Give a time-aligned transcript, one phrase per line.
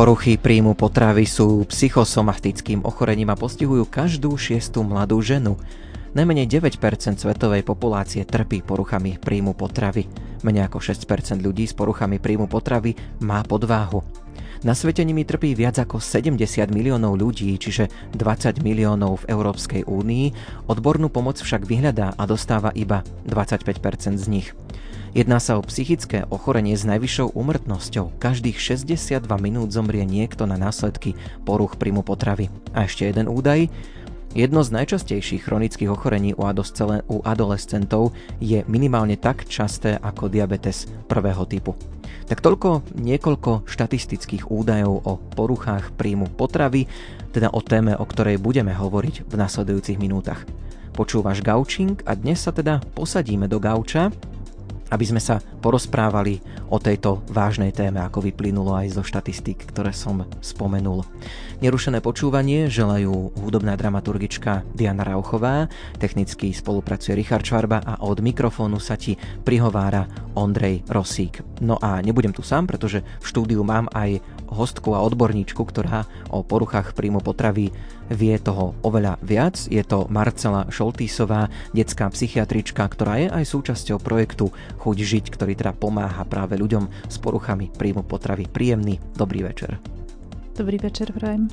[0.00, 5.60] Poruchy príjmu potravy sú psychosomatickým ochorením a postihujú každú šiestu mladú ženu.
[6.16, 10.08] Najmenej 9% svetovej populácie trpí poruchami príjmu potravy.
[10.40, 14.00] Menej ako 6% ľudí s poruchami príjmu potravy má podváhu.
[14.64, 16.40] Na svete nimi trpí viac ako 70
[16.72, 20.26] miliónov ľudí, čiže 20 miliónov v Európskej únii,
[20.72, 24.48] odbornú pomoc však vyhľadá a dostáva iba 25% z nich.
[25.10, 28.14] Jedná sa o psychické ochorenie s najvyššou úmrtnosťou.
[28.22, 32.46] Každých 62 minút zomrie niekto na následky poruch príjmu potravy.
[32.78, 33.66] A ešte jeden údaj.
[34.38, 41.74] Jedno z najčastejších chronických ochorení u adolescentov je minimálne tak časté ako diabetes prvého typu.
[42.30, 46.86] Tak toľko niekoľko štatistických údajov o poruchách príjmu potravy,
[47.34, 50.46] teda o téme, o ktorej budeme hovoriť v nasledujúcich minútach.
[50.94, 54.14] Počúvaš Gaučing a dnes sa teda posadíme do gauča
[54.90, 60.26] aby sme sa porozprávali o tejto vážnej téme, ako vyplynulo aj zo štatistík, ktoré som
[60.42, 61.06] spomenul.
[61.60, 65.68] Nerušené počúvanie želajú hudobná dramaturgička Diana Rauchová,
[66.00, 69.14] technicky spolupracuje Richard Čvarba a od mikrofónu sa ti
[69.44, 71.60] prihovára Ondrej Rosík.
[71.60, 76.42] No a nebudem tu sám, pretože v štúdiu mám aj hostku a odborníčku, ktorá o
[76.42, 77.70] poruchách príjmu potravy
[78.10, 79.56] vie toho oveľa viac.
[79.70, 85.72] Je to Marcela Šoltísová, detská psychiatrička, ktorá je aj súčasťou projektu Chuť žiť, ktorý teda
[85.72, 88.50] pomáha práve ľuďom s poruchami príjmu potravy.
[88.50, 89.78] Príjemný dobrý večer.
[90.58, 91.46] Dobrý večer, prajem.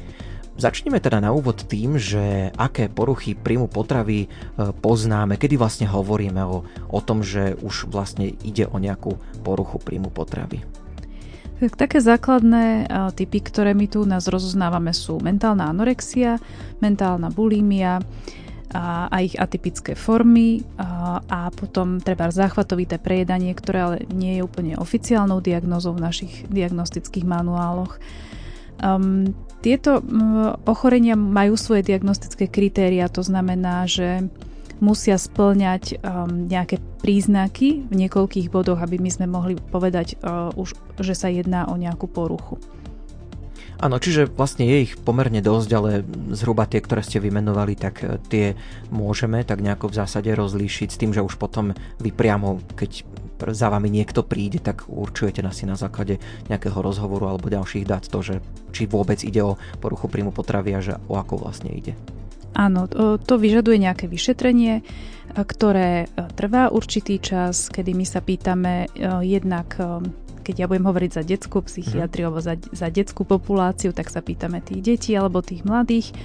[0.58, 4.28] Začneme teda na úvod tým, že aké poruchy príjmu potravy e,
[4.74, 10.10] poznáme, kedy vlastne hovoríme o, o tom, že už vlastne ide o nejakú poruchu príjmu
[10.10, 10.66] potravy.
[11.58, 16.38] Tak, také základné uh, typy, ktoré my tu nás rozoznávame sú mentálna anorexia,
[16.86, 17.98] mentálna bulímia
[18.78, 24.46] a, a ich atypické formy a, a potom treba záchvatovité prejedanie, ktoré ale nie je
[24.46, 27.98] úplne oficiálnou diagnózou v našich diagnostických manuáloch.
[28.78, 29.34] Um,
[29.66, 34.30] tieto um, ochorenia majú svoje diagnostické kritéria, to znamená, že
[34.80, 40.74] musia splňať um, nejaké príznaky v niekoľkých bodoch, aby my sme mohli povedať uh, už,
[41.02, 42.62] že sa jedná o nejakú poruchu.
[43.78, 46.02] Áno, čiže vlastne je ich pomerne dosť, ale
[46.34, 48.58] zhruba tie, ktoré ste vymenovali, tak uh, tie
[48.90, 53.06] môžeme tak nejako v zásade rozlíšiť s tým, že už potom vy priamo, keď
[53.54, 56.18] za vami niekto príde, tak určujete si na základe
[56.50, 58.42] nejakého rozhovoru alebo ďalších dát to, že
[58.74, 61.94] či vôbec ide o poruchu príjmu potravy a že o ako vlastne ide.
[62.56, 62.88] Áno,
[63.20, 64.82] to, vyžaduje nejaké vyšetrenie,
[65.36, 70.02] ktoré e, trvá určitý čas, kedy my sa pýtame e, jednak e,
[70.42, 74.64] keď ja budem hovoriť za detskú psychiatriu alebo za, za detskú populáciu, tak sa pýtame
[74.64, 76.16] tých detí alebo tých mladých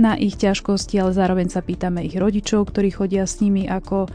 [0.00, 4.08] na ich ťažkosti, ale zároveň sa pýtame ich rodičov, ktorí chodia s nimi ako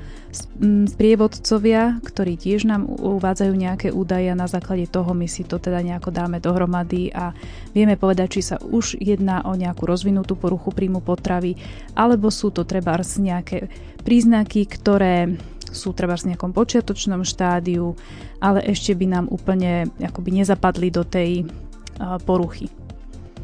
[0.91, 5.81] sprievodcovia, ktorí tiež nám uvádzajú nejaké údaje a na základe toho my si to teda
[5.81, 7.31] nejako dáme dohromady a
[7.71, 11.57] vieme povedať, či sa už jedná o nejakú rozvinutú poruchu príjmu potravy,
[11.97, 13.71] alebo sú to treba nejaké
[14.03, 15.37] príznaky, ktoré
[15.71, 17.93] sú treba v nejakom počiatočnom štádiu,
[18.39, 22.71] ale ešte by nám úplne akoby nezapadli do tej uh, poruchy.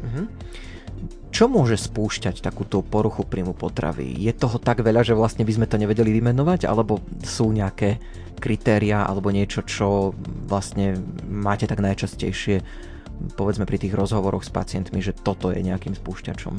[0.04, 0.26] Uh-huh.
[1.34, 4.06] Čo môže spúšťať takúto poruchu príjmu potravy?
[4.22, 7.98] Je toho tak veľa, že vlastne by sme to nevedeli vymenovať, alebo sú nejaké
[8.38, 10.14] kritéria alebo niečo, čo
[10.46, 10.94] vlastne
[11.26, 12.62] máte tak najčastejšie
[13.34, 16.54] povedzme pri tých rozhovoroch s pacientmi, že toto je nejakým spúšťačom?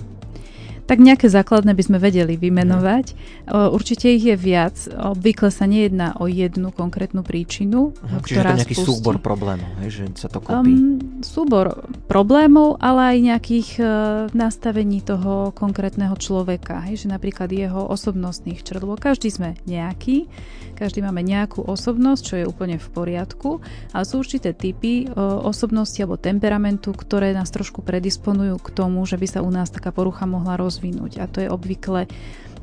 [0.86, 3.06] Tak nejaké základné by sme vedeli vymenovať.
[3.50, 3.74] Mhm.
[3.74, 4.76] Určite ich je viac.
[4.90, 8.90] Obvykle sa nejedná o jednu konkrétnu príčinu, uh, ktorá Čiže to nejaký spustí.
[8.90, 10.74] súbor problémov, hej, že sa to kopí.
[10.74, 13.88] Um, súbor problémov, ale aj nejakých uh,
[14.32, 16.86] nastavení toho konkrétneho človeka.
[16.86, 20.30] Hej, že napríklad jeho osobnostných črt, každý sme nejaký,
[20.76, 23.64] každý máme nejakú osobnosť, čo je úplne v poriadku,
[23.96, 29.16] ale sú určité typy uh, osobnosti alebo temperamentu, ktoré nás trošku predisponujú k tomu, že
[29.16, 31.24] by sa u nás taká porucha mohla rozvinúť.
[31.24, 32.12] A to je obvykle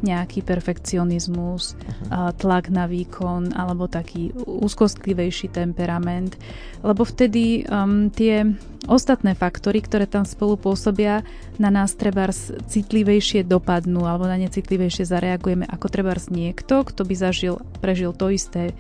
[0.03, 2.35] nejaký perfekcionizmus, uh-huh.
[2.35, 6.35] tlak na výkon alebo taký úzkostlivejší temperament,
[6.83, 8.43] lebo vtedy um, tie
[8.91, 11.23] ostatné faktory, ktoré tam spolu pôsobia,
[11.63, 12.27] na nás treba
[12.67, 18.75] citlivejšie dopadnú alebo na necitlivejšie zareagujeme ako treba niekto, kto by zažil, prežil to isté,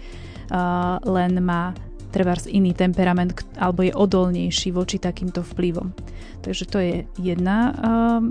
[0.50, 1.72] uh, len má
[2.12, 5.90] treba iný temperament alebo je odolnejší voči takýmto vplyvom.
[6.42, 7.74] Takže to je jedna uh,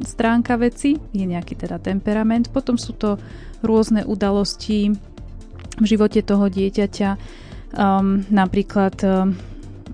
[0.04, 2.52] stránka veci, je nejaký teda temperament.
[2.54, 3.18] Potom sú to
[3.66, 4.92] rôzne udalosti
[5.80, 7.10] v živote toho dieťaťa,
[7.80, 9.34] um, napríklad, um,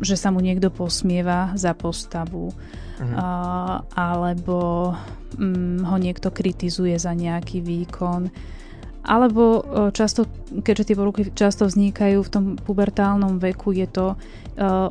[0.02, 3.14] že sa mu niekto posmieva za postavu, uh-huh.
[3.14, 4.92] uh, alebo
[5.38, 8.34] um, ho niekto kritizuje za nejaký výkon
[9.08, 9.64] alebo
[9.96, 14.20] často, keďže tie poruchy často vznikajú v tom pubertálnom veku, je to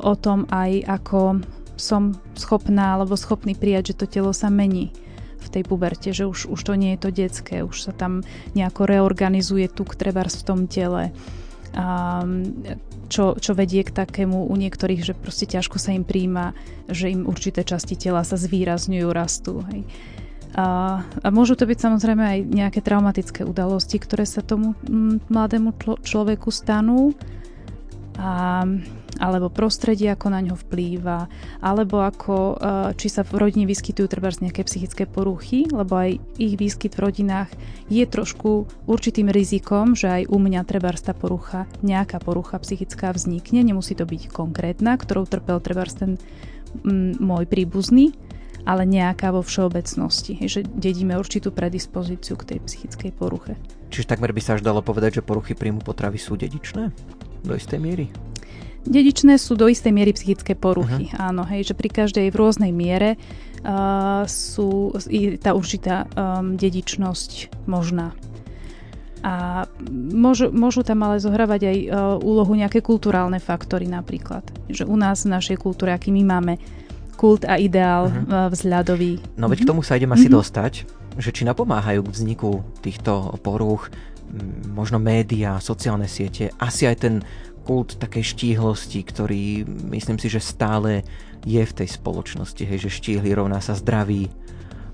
[0.01, 1.45] o tom aj, ako
[1.77, 4.89] som schopná alebo schopný prijať, že to telo sa mení
[5.37, 8.25] v tej puberte, že už, už to nie je to detské, už sa tam
[8.57, 11.13] nejako reorganizuje tuk trebárs v tom tele.
[11.77, 12.57] Um,
[13.07, 16.51] čo, čo vedie k takému u niektorých, že proste ťažko sa im príjma,
[16.89, 19.63] že im určité časti tela sa zvýrazňujú, rastú.
[19.71, 19.87] Hej.
[20.57, 24.73] A, a môžu to byť samozrejme aj nejaké traumatické udalosti, ktoré sa tomu
[25.29, 27.13] mladému člo, človeku stanú.
[28.17, 28.65] A,
[29.17, 31.25] alebo prostredie, ako na ňo vplýva,
[31.61, 32.57] alebo ako,
[32.93, 37.49] či sa v rodine vyskytujú treba nejaké psychické poruchy, lebo aj ich výskyt v rodinách
[37.89, 43.65] je trošku určitým rizikom, že aj u mňa treba tá porucha, nejaká porucha psychická vznikne,
[43.65, 46.21] nemusí to byť konkrétna, ktorou trpel treba ten
[47.17, 48.13] môj príbuzný,
[48.67, 53.55] ale nejaká vo všeobecnosti, že dedíme určitú predispozíciu k tej psychickej poruche.
[53.87, 56.91] Čiže takmer by sa až dalo povedať, že poruchy príjmu potravy sú dedičné?
[57.47, 58.11] Do istej miery?
[58.83, 61.31] Dedičné sú do istej miery psychické poruchy, uh-huh.
[61.31, 63.15] áno, hej, že pri každej v rôznej miere
[63.63, 68.15] uh, sú, je tá určitá um, dedičnosť možná.
[69.27, 71.89] A môžu, môžu tam ale zohrávať aj uh,
[72.21, 74.43] úlohu nejaké kulturálne faktory napríklad.
[74.71, 76.55] Že u nás v našej kultúre, aký my máme
[77.17, 78.53] kult a ideál uh-huh.
[78.53, 79.35] vzhľadový.
[79.41, 79.65] No veď uh-huh.
[79.65, 80.37] k tomu sa idem asi uh-huh.
[80.39, 80.73] dostať,
[81.17, 83.89] že či napomáhajú k vzniku týchto porúch
[84.75, 87.15] možno médiá, sociálne siete, asi aj ten
[87.67, 91.03] kult takej štíhlosti, ktorý myslím si, že stále
[91.43, 94.31] je v tej spoločnosti, hej, že štíhly rovná sa zdravý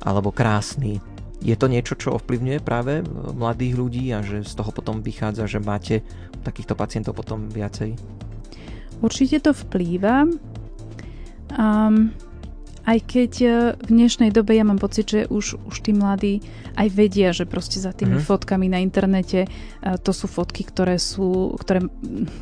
[0.02, 1.02] alebo krásny.
[1.44, 3.04] Je to niečo, čo ovplyvňuje práve
[3.36, 6.02] mladých ľudí a že z toho potom vychádza, že máte
[6.42, 8.00] takýchto pacientov potom viacej?
[9.04, 10.24] Určite to vplýva.
[11.54, 12.12] Um,
[12.84, 13.48] aj keď e,
[13.80, 16.44] v dnešnej dobe ja mám pocit, že už, už tí mladí
[16.76, 18.28] aj vedia, že proste za tými mm-hmm.
[18.28, 21.86] fotkami na internete uh, to sú fotky, ktoré sú, ktoré,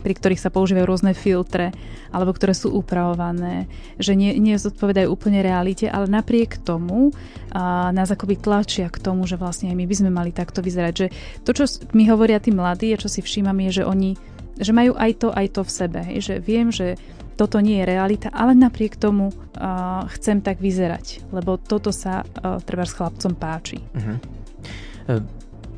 [0.01, 1.75] pri ktorých sa používajú rôzne filtre
[2.09, 3.67] alebo ktoré sú upravované,
[3.99, 9.27] že nie, nie zodpovedajú úplne realite, ale napriek tomu uh, nás akoby tlačia k tomu,
[9.27, 10.93] že vlastne aj my by sme mali takto vyzerať.
[10.95, 11.07] Že
[11.43, 14.15] to, čo mi hovoria tí mladí a čo si všímam je, že oni
[14.61, 16.01] že majú aj to, aj to v sebe.
[16.21, 16.93] Že viem, že
[17.41, 22.61] toto nie je realita, ale napriek tomu uh, chcem tak vyzerať, lebo toto sa uh,
[22.61, 23.81] treba s chlapcom páči.
[23.97, 24.21] Uh-huh.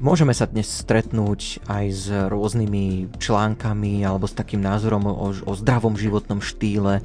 [0.03, 5.95] Môžeme sa dnes stretnúť aj s rôznymi článkami alebo s takým názorom o, o zdravom
[5.95, 6.99] životnom štýle.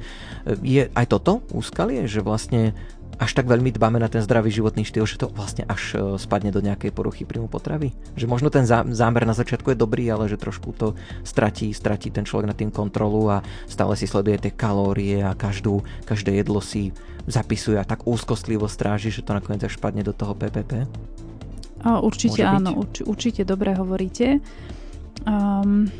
[0.59, 2.75] Je aj toto úskalie, že vlastne
[3.19, 6.55] až tak veľmi dbáme na ten zdravý životný štýl, že to vlastne až e, spadne
[6.55, 7.91] do nejakej poruchy príjmu potravy?
[8.15, 10.95] Že možno ten zámer na začiatku je dobrý, ale že trošku to
[11.27, 15.83] stratí, stratí ten človek na tým kontrolu a stále si sleduje tie kalórie a každú,
[16.07, 16.95] každé jedlo si
[17.27, 20.87] zapisuje a tak úzkostlivo stráži, že to nakoniec až spadne do toho PPP?
[21.83, 24.39] A určite áno, urč, určite dobre hovoríte.
[25.27, 25.91] Um,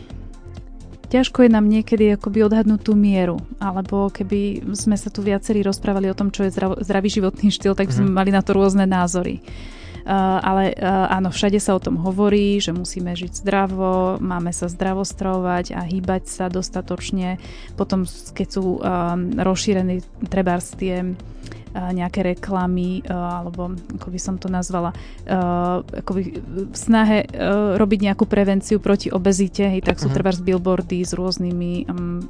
[1.09, 6.07] ťažko je nám niekedy akoby odhadnúť tú mieru, alebo keby sme sa tu viacerí rozprávali
[6.07, 8.15] o tom, čo je zdravý životný štýl, tak by sme mm.
[8.15, 9.41] mali na to rôzne názory.
[10.09, 14.65] Uh, ale uh, áno, všade sa o tom hovorí, že musíme žiť zdravo, máme sa
[14.65, 17.37] zdravo stravovať a hýbať sa dostatočne.
[17.77, 18.79] Potom, keď sú um,
[19.37, 21.13] rozšírené trebárs tie
[21.73, 24.89] nejaké reklamy, alebo ako by som to nazvala,
[26.01, 26.23] by
[26.69, 27.29] v snahe
[27.77, 30.17] robiť nejakú prevenciu proti obezite, hej, tak sú uh-huh.
[30.17, 32.25] treba billboardy s rôznymi um,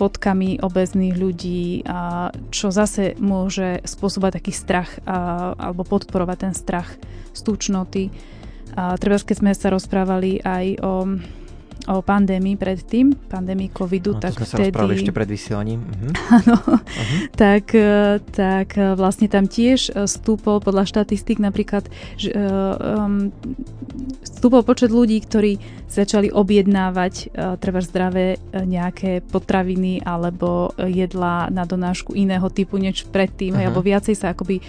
[0.00, 6.88] fotkami obezných ľudí, a čo zase môže spôsobať taký strach a, alebo podporovať ten strach
[7.36, 8.08] z tučnoty.
[8.78, 10.92] A treba, keď sme sa rozprávali aj o
[11.90, 14.70] o pandémii predtým, pandémii covidu, no, tak sme vtedy...
[14.70, 15.82] sa ešte pred vysielaním.
[16.38, 17.20] Áno, uh-huh.
[17.34, 23.34] tak, e, tak e, vlastne tam tiež e, stúpol podľa štatistík napríklad že, um,
[24.22, 25.58] stúpol počet ľudí, ktorí
[25.90, 33.58] začali objednávať uh, treba zdravé nejaké potraviny alebo jedla na donášku iného typu než predtým,
[33.58, 33.66] uh-huh.
[33.66, 34.62] alebo viacej sa akoby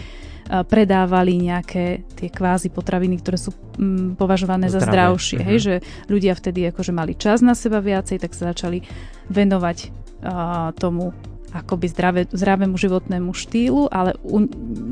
[0.51, 4.83] predávali nejaké tie kvázi potraviny, ktoré sú mm, považované Zdravé.
[4.83, 5.39] za zdravšie.
[5.39, 5.47] Uh-huh.
[5.47, 5.73] Hej, že
[6.11, 8.83] ľudia vtedy akože mali čas na seba viacej, tak sa začali
[9.31, 11.15] venovať uh, tomu
[11.51, 14.43] akoby zdravé, zdravému životnému štýlu, ale u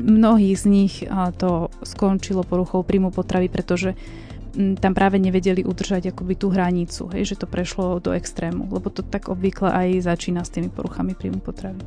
[0.08, 3.92] mnohých z nich uh, to skončilo poruchou príjmu potravy, pretože
[4.56, 8.88] mm, tam práve nevedeli udržať akoby tú hranicu, hej, že to prešlo do extrému, lebo
[8.88, 11.84] to tak obvykle aj začína s tými poruchami príjmu potravy.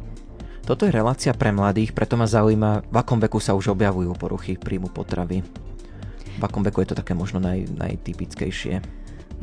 [0.63, 4.55] Toto je relácia pre mladých, preto ma zaujíma, v akom veku sa už objavujú poruchy
[4.55, 5.43] príjmu potravy.
[6.39, 8.79] V akom veku je to také možno naj, najtypickejšie?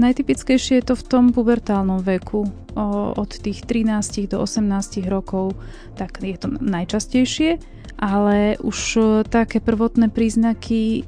[0.00, 2.48] Najtypickejšie je to v tom pubertálnom veku.
[2.72, 5.52] O, od tých 13 do 18 rokov
[5.92, 7.60] tak je to najčastejšie,
[8.00, 11.00] ale už e, také prvotné príznaky e,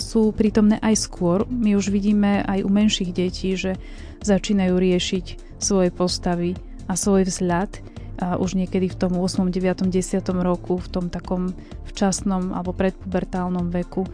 [0.00, 1.44] sú prítomné aj skôr.
[1.52, 3.76] My už vidíme aj u menších detí, že
[4.24, 5.26] začínajú riešiť
[5.60, 6.56] svoje postavy
[6.88, 7.89] a svoj vzhľad
[8.20, 10.20] a už niekedy v tom 8., 9., 10.
[10.44, 11.56] roku, v tom takom
[11.88, 14.04] včasnom alebo predpubertálnom veku,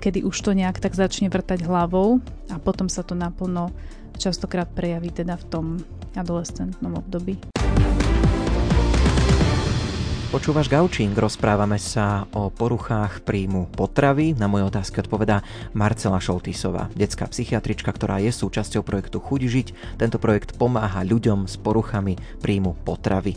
[0.00, 3.68] kedy už to nejak tak začne vrtať hlavou a potom sa to naplno
[4.16, 5.66] častokrát prejaví teda v tom
[6.16, 7.38] adolescentnom období.
[10.30, 14.38] Počúvaš Gaučing, rozprávame sa o poruchách príjmu potravy.
[14.38, 15.42] Na moje otázky odpovedá
[15.74, 19.68] Marcela Šoltisová, detská psychiatrička, ktorá je súčasťou projektu Chuť žiť.
[19.98, 22.14] Tento projekt pomáha ľuďom s poruchami
[22.46, 23.34] príjmu potravy.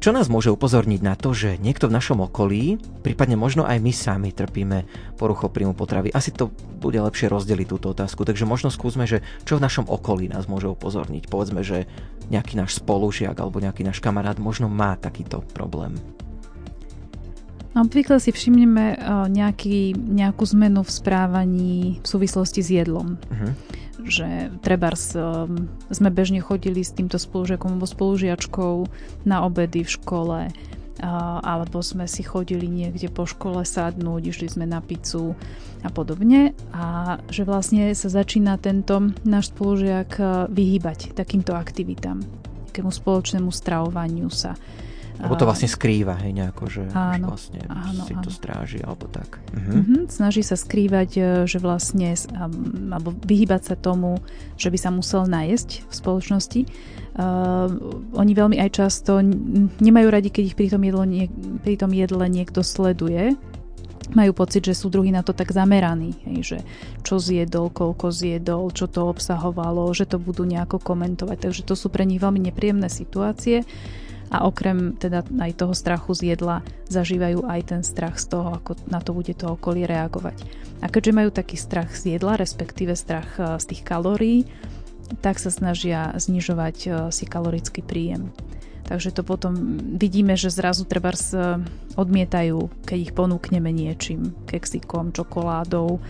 [0.00, 3.92] Čo nás môže upozorniť na to, že niekto v našom okolí, prípadne možno aj my
[3.92, 4.84] sami trpíme
[5.20, 6.08] poruchou príjmu potravy?
[6.12, 6.48] Asi to
[6.80, 10.72] bude lepšie rozdeliť túto otázku, takže možno skúsme, že čo v našom okolí nás môže
[10.72, 11.28] upozorniť.
[11.28, 11.84] Povedzme, že
[12.28, 15.96] nejaký náš spolužiak alebo nejaký náš kamarát možno má takýto problém.
[17.74, 19.02] Obvykle si všimneme
[19.34, 23.18] nejaký, nejakú zmenu v správaní v súvislosti s jedlom.
[23.30, 23.52] Uh-huh
[24.04, 28.74] že treba um, sme bežne chodili s týmto spolužiakom alebo spolužiačkou
[29.24, 30.38] na obedy v škole,
[31.40, 35.36] alebo sme si chodili niekde po škole sadnúť, išli sme na pizzu
[35.84, 42.24] a podobne a že vlastne sa začína tento náš spolužiak uh, vyhýbať takýmto aktivitám,
[42.72, 44.56] takému spoločnému stravovaniu sa
[45.14, 48.22] alebo to vlastne skrýva, hej, nejako, že, áno, vlastne áno, si áno.
[48.26, 49.38] to stráži, alebo tak.
[49.54, 49.70] Mhm.
[49.70, 52.18] Mm-hmm, snaží sa skrývať, e, že vlastne,
[52.90, 54.18] alebo vyhýbať sa tomu,
[54.58, 56.60] že by sa musel najesť v spoločnosti.
[57.14, 57.70] Uh,
[58.18, 59.22] oni veľmi aj často
[59.78, 61.30] nemajú radi, keď ich pri tom, jedle, nie,
[61.62, 63.38] pri tom jedle niekto sleduje,
[64.12, 66.58] majú pocit, že sú druhí na to tak zameraní, hej, že
[67.00, 71.48] čo zjedol, koľko zjedol, čo to obsahovalo, že to budú nejako komentovať.
[71.48, 73.64] Takže to sú pre nich veľmi nepríjemné situácie
[74.28, 78.76] a okrem teda aj toho strachu z jedla zažívajú aj ten strach z toho, ako
[78.90, 80.36] na to bude to okolie reagovať.
[80.84, 84.44] A keďže majú taký strach z jedla, respektíve strach e, z tých kalórií,
[85.20, 88.32] tak sa snažia znižovať e, si kalorický príjem.
[88.84, 89.56] Takže to potom
[89.96, 91.20] vidíme, že zrazu treba e,
[91.96, 96.00] odmietajú, keď ich ponúkneme niečím, keksikom, čokoládou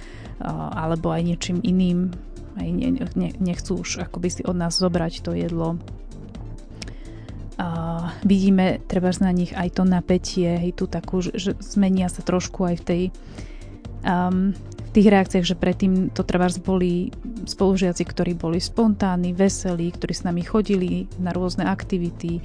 [0.74, 2.10] alebo aj niečím iným.
[2.58, 2.66] Aj
[3.38, 5.78] nechcú už akoby si od nás zobrať to jedlo
[7.54, 12.66] a vidíme treba na nich aj to napätie, hej, tu takú, že, zmenia sa trošku
[12.66, 13.02] aj v tej
[14.02, 14.50] um,
[14.94, 17.10] tých reakciách, že predtým to treba boli
[17.44, 22.38] spolužiaci, ktorí boli spontánni, veselí, ktorí s nami chodili na rôzne aktivity,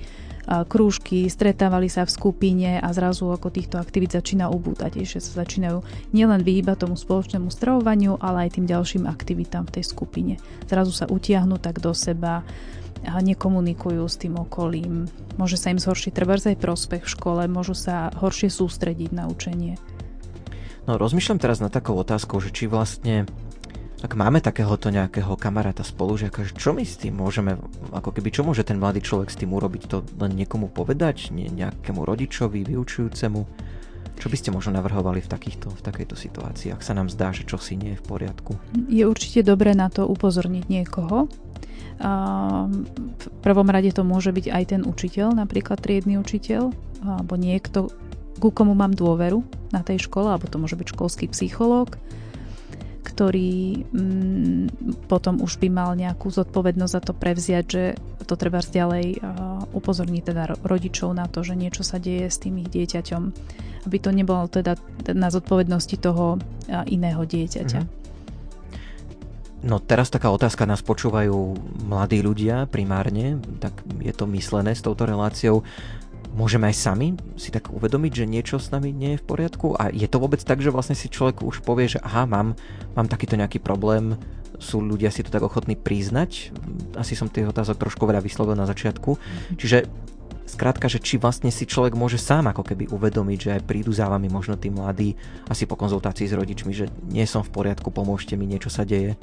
[0.50, 5.86] krúžky, stretávali sa v skupine a zrazu ako týchto aktivít začína ubúdať, že sa začínajú
[6.10, 10.34] nielen vyhýbať tomu spoločnému stravovaniu, ale aj tým ďalším aktivitám v tej skupine.
[10.66, 12.42] Zrazu sa utiahnu tak do seba,
[13.06, 15.06] nekomunikujú s tým okolím.
[15.38, 19.78] Môže sa im zhoršiť treba aj prospech v škole, môžu sa horšie sústrediť na učenie.
[20.88, 23.28] No rozmýšľam teraz na takou otázkou, že či vlastne
[24.00, 27.60] ak máme takéhoto nejakého kamaráta spolužiaka, čo my s tým môžeme,
[27.92, 31.52] ako keby čo môže ten mladý človek s tým urobiť, to len niekomu povedať, ne,
[31.52, 33.42] nejakému rodičovi, vyučujúcemu?
[34.20, 37.44] Čo by ste možno navrhovali v, takýchto, v takejto situácii, ak sa nám zdá, že
[37.44, 38.52] čo si nie je v poriadku?
[38.88, 41.28] Je určite dobré na to upozorniť niekoho,
[42.00, 46.72] v prvom rade to môže byť aj ten učiteľ, napríklad triedny učiteľ,
[47.04, 47.92] alebo niekto,
[48.40, 52.00] ku komu mám dôveru na tej škole, alebo to môže byť školský psychológ,
[53.04, 54.66] ktorý mm,
[55.12, 57.84] potom už by mal nejakú zodpovednosť za to prevziať, že
[58.24, 62.62] to treba ďalej uh, upozorniť teda rodičov na to, že niečo sa deje s tým
[62.62, 63.24] ich dieťaťom,
[63.90, 64.78] aby to nebolo teda
[65.18, 67.82] na zodpovednosti toho uh, iného dieťaťa.
[67.82, 67.98] Mm-hmm.
[69.60, 71.36] No teraz taká otázka, nás počúvajú
[71.84, 75.68] mladí ľudia primárne, tak je to myslené s touto reláciou.
[76.30, 79.74] Môžeme aj sami si tak uvedomiť, že niečo s nami nie je v poriadku?
[79.76, 82.54] A je to vôbec tak, že vlastne si človek už povie, že aha, mám,
[82.94, 84.16] mám takýto nejaký problém,
[84.60, 86.54] sú ľudia si to tak ochotní priznať?
[87.00, 89.16] Asi som tých otázok trošku veľa vyslovil na začiatku.
[89.56, 89.88] Čiže
[90.50, 94.10] skrátka, že či vlastne si človek môže sám ako keby uvedomiť, že aj prídu za
[94.10, 95.14] vami možno tí mladí,
[95.46, 99.14] asi po konzultácii s rodičmi, že nie som v poriadku, pomôžte mi, niečo sa deje.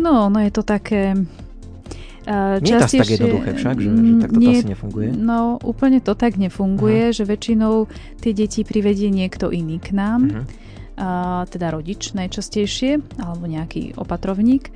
[0.00, 1.14] No, no je to také...
[2.22, 5.08] Uh, nie je to tak jednoduché však, že, že tak to nie, asi nefunguje?
[5.10, 7.16] No, úplne to tak nefunguje, uh-huh.
[7.18, 7.90] že väčšinou
[8.22, 10.44] tie deti privedie niekto iný k nám, uh-huh.
[11.02, 14.70] uh, teda rodič najčastejšie, alebo nejaký opatrovník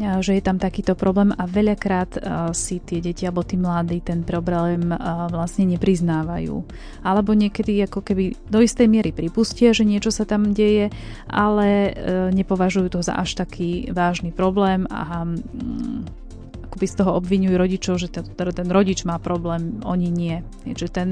[0.00, 2.16] že je tam takýto problém a veľakrát
[2.56, 4.88] si tie deti alebo tí mladí ten problém
[5.28, 6.56] vlastne nepriznávajú.
[7.04, 10.88] Alebo niekedy ako keby do istej miery pripustia, že niečo sa tam deje,
[11.28, 11.92] ale e,
[12.32, 16.29] nepovažujú to za až taký vážny problém a mm,
[16.70, 20.46] akoby z toho obvinujú rodičov, že ten, ten rodič má problém, oni nie.
[20.62, 21.08] Že ten,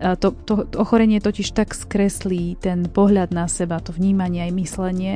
[0.00, 4.52] e, to, to, to ochorenie totiž tak skreslí ten pohľad na seba, to vnímanie aj
[4.56, 5.14] myslenie,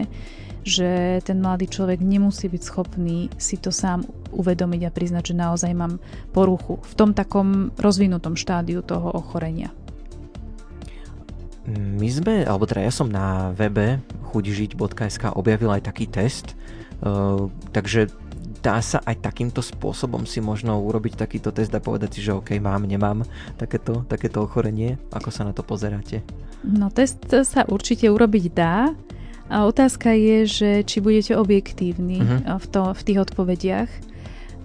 [0.68, 4.04] že ten mladý človek nemusí byť schopný si to sám
[4.36, 5.96] uvedomiť a priznať, že naozaj mám
[6.36, 9.72] poruchu v tom takom rozvinutom štádiu toho ochorenia.
[11.68, 14.00] My sme, alebo teda ja som na webe
[14.32, 16.56] chudižiť.sk objavil aj taký test,
[17.04, 18.08] uh, takže
[18.58, 22.58] dá sa aj takýmto spôsobom si možno urobiť takýto test a povedať si, že OK,
[22.58, 23.24] mám, nemám
[23.56, 24.98] takéto, takéto ochorenie?
[25.14, 26.22] Ako sa na to pozeráte?
[26.66, 28.92] No test sa určite urobiť dá.
[29.48, 32.60] A otázka je, že či budete objektívni uh-huh.
[32.60, 33.90] v, to, v tých odpovediach.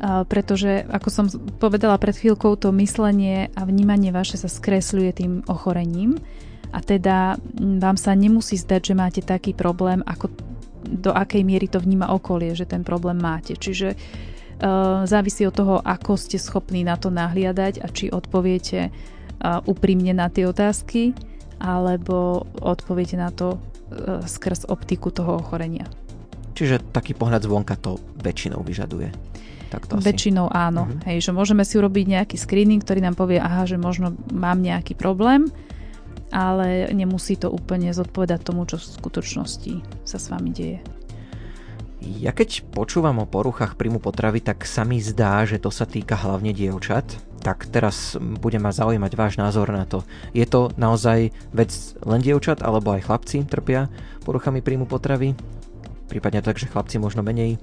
[0.04, 1.26] Pretože, ako som
[1.64, 6.20] povedala pred chvíľkou, to myslenie a vnímanie vaše sa skresľuje tým ochorením
[6.74, 7.40] a teda
[7.80, 10.28] vám sa nemusí zdať, že máte taký problém, ako
[10.94, 13.58] do akej miery to vníma okolie, že ten problém máte.
[13.58, 19.60] Čiže uh, závisí od toho, ako ste schopní na to nahliadať a či odpoviete uh,
[19.66, 21.18] úprimne na tie otázky,
[21.58, 25.90] alebo odpoviete na to uh, skrz optiku toho ochorenia.
[26.54, 29.10] Čiže taký pohľad zvonka to väčšinou vyžaduje.
[29.74, 30.86] Tak to Väčšinou áno.
[30.86, 31.02] Uh-huh.
[31.10, 34.94] Hej, že môžeme si urobiť nejaký screening, ktorý nám povie, aha, že možno mám nejaký
[34.94, 35.50] problém,
[36.34, 40.80] ale nemusí to úplne zodpovedať tomu, čo v skutočnosti sa s vami deje.
[42.04, 46.20] Ja keď počúvam o poruchách príjmu potravy, tak sa mi zdá, že to sa týka
[46.20, 47.08] hlavne dievčat.
[47.40, 50.04] Tak teraz bude ma zaujímať váš názor na to.
[50.36, 51.72] Je to naozaj vec
[52.04, 53.88] len dievčat, alebo aj chlapci trpia
[54.28, 55.32] poruchami príjmu potravy?
[56.12, 57.56] Prípadne tak, že chlapci možno menej?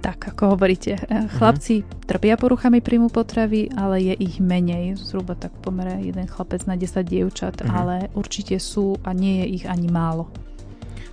[0.00, 2.08] Tak, ako hovoríte, eh, chlapci uh-huh.
[2.08, 7.04] trpia poruchami príjmu potravy, ale je ich menej, zhruba tak pomere jeden chlapec na 10
[7.04, 7.68] dievčat, uh-huh.
[7.68, 10.32] ale určite sú a nie je ich ani málo.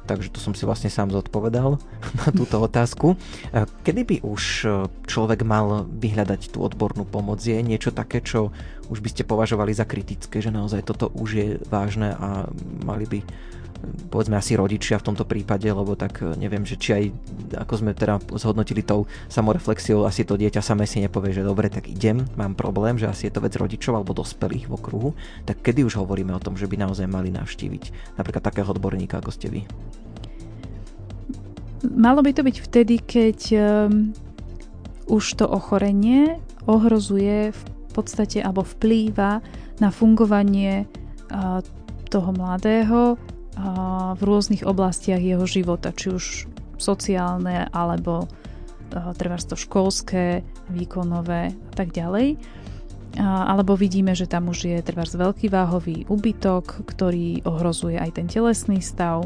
[0.08, 1.75] Takže to som si vlastne sám zodpovedal
[2.24, 3.20] na túto otázku.
[3.51, 4.72] Eh, kedy by už eh,
[5.03, 7.44] človek mal vyhľadať tú odbornú pomoc?
[7.44, 8.56] Je niečo také, čo
[8.88, 12.47] už by ste považovali za kritické, že naozaj toto už je vážne a
[12.88, 13.19] mali by
[14.10, 17.04] povedzme asi rodičia v tomto prípade, lebo tak e, neviem, že či aj
[17.68, 21.88] ako sme teda zhodnotili tou samoreflexiou, asi to dieťa samé si nepovie, že dobre, tak
[21.88, 25.10] idem, mám problém, že asi je to vec rodičov alebo dospelých v okruhu,
[25.46, 29.32] tak kedy už hovoríme o tom, že by naozaj mali navštíviť napríklad takého odborníka, ako
[29.32, 29.62] ste vy?
[31.94, 34.10] Malo by to byť vtedy, keď um,
[35.08, 37.62] už to ochorenie ohrozuje v
[37.94, 39.46] podstate alebo vplýva
[39.78, 40.90] na fungovanie
[41.30, 41.62] uh,
[42.10, 43.16] toho mladého
[44.13, 46.26] v rôznych oblastiach jeho života, či už
[46.78, 48.30] sociálne alebo
[49.17, 52.38] treba to školské, výkonové a tak ďalej.
[53.17, 58.78] Alebo vidíme, že tam už je treba veľký váhový úbytok, ktorý ohrozuje aj ten telesný
[58.78, 59.26] stav.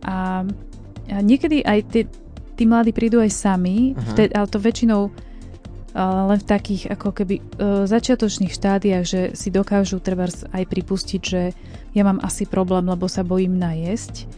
[0.00, 0.48] A
[1.06, 2.00] niekedy aj tí,
[2.56, 4.16] tí mladí prídu aj sami, uh-huh.
[4.16, 5.12] vtedy, ale to väčšinou
[5.96, 7.44] len v takých ako keby uh,
[7.88, 11.56] začiatočných štádiách, že si dokážu treba aj pripustiť, že
[11.96, 14.28] ja mám asi problém, lebo sa bojím najesť,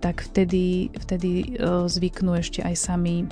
[0.00, 3.28] tak vtedy, vtedy uh, zvyknú ešte aj sami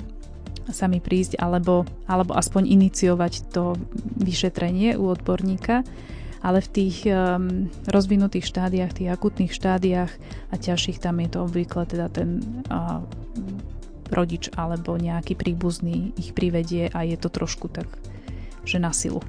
[0.65, 3.77] sami prísť alebo, alebo aspoň iniciovať to
[4.17, 5.85] vyšetrenie u odborníka
[6.45, 10.13] ale v tých um, rozvinutých štádiách, tých akutných štádiách
[10.53, 12.37] a ťažších tam je to obvykle teda ten
[12.69, 13.01] uh,
[14.13, 17.89] rodič alebo nejaký príbuzný ich privedie a je to trošku tak,
[18.61, 19.25] že na silu.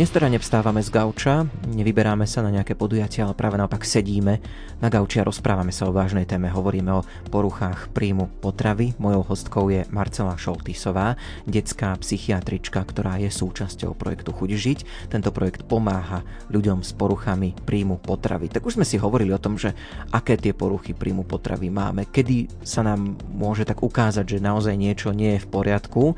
[0.00, 1.44] Dnes teda nevstávame z gauča,
[1.76, 4.40] nevyberáme sa na nejaké podujatia, ale práve naopak sedíme
[4.80, 6.48] na gauči a rozprávame sa o vážnej téme.
[6.48, 8.96] Hovoríme o poruchách príjmu potravy.
[8.96, 14.78] Mojou hostkou je Marcela Šoltisová, detská psychiatrička, ktorá je súčasťou projektu Chuť žiť.
[15.12, 18.48] Tento projekt pomáha ľuďom s poruchami príjmu potravy.
[18.48, 19.76] Tak už sme si hovorili o tom, že
[20.16, 25.12] aké tie poruchy príjmu potravy máme, kedy sa nám môže tak ukázať, že naozaj niečo
[25.12, 26.16] nie je v poriadku.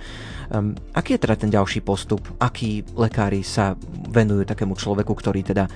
[0.55, 2.23] Um, aký je teda ten ďalší postup?
[2.39, 3.72] Akí lekári sa
[4.09, 5.69] venujú takému človeku, ktorý teda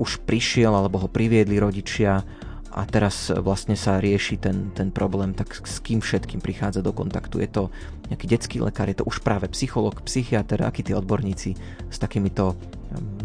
[0.00, 2.24] už prišiel alebo ho priviedli rodičia
[2.70, 7.42] a teraz vlastne sa rieši ten, ten problém, tak s kým všetkým prichádza do kontaktu?
[7.42, 7.62] Je to
[8.06, 11.58] nejaký detský lekár, je to už práve psycholog, psychiatr, akí tí odborníci
[11.90, 12.54] s takýmito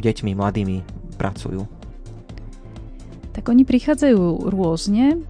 [0.02, 0.78] deťmi, mladými
[1.22, 1.62] pracujú?
[3.38, 5.22] Tak oni prichádzajú rôzne,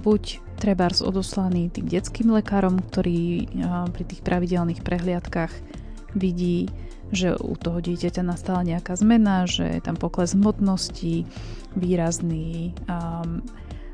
[0.00, 0.22] buď
[0.56, 3.50] trebárs odoslaný tým detským lekárom, ktorý
[3.92, 5.52] pri tých pravidelných prehliadkách
[6.12, 6.70] vidí
[7.12, 11.28] že u toho dieťaťa nastala nejaká zmena, že je tam pokles hmotnosti
[11.76, 13.44] výrazný, um,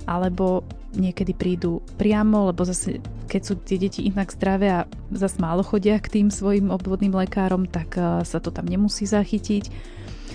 [0.07, 0.62] alebo
[0.94, 6.00] niekedy prídu priamo, lebo zase keď sú tie deti inak zdravé a zase málo chodia
[6.00, 9.64] k tým svojim obvodným lekárom, tak uh, sa to tam nemusí zachytiť,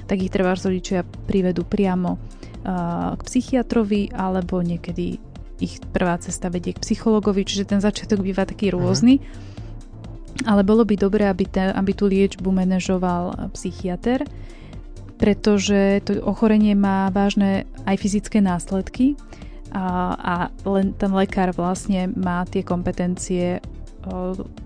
[0.05, 5.17] tak ich treba rodičia privedú priamo uh, k psychiatrovi, alebo niekedy
[5.63, 9.23] ich prvá cesta vedie k psychologovi, čiže ten začiatok býva taký rôzny.
[9.23, 9.52] Uh-huh
[10.41, 14.25] ale bolo by dobré, aby, te, aby tú liečbu manažoval psychiatr.
[15.21, 19.15] pretože to ochorenie má vážne aj fyzické následky
[19.71, 20.33] a, a
[20.67, 23.63] len ten lekár vlastne má tie kompetencie